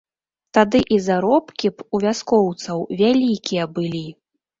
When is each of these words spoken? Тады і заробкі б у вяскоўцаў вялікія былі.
Тады 0.57 0.79
і 0.95 0.97
заробкі 1.07 1.67
б 1.81 1.85
у 1.97 1.99
вяскоўцаў 2.05 2.81
вялікія 3.03 3.69
былі. 3.77 4.03